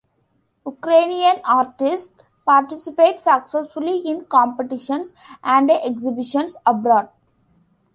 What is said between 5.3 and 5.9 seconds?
and